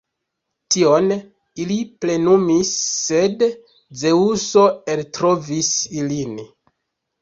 [0.75, 1.11] Tion
[1.65, 3.47] ili plenumis, sed
[4.03, 4.67] Zeŭso
[4.99, 6.39] eltrovis ilin.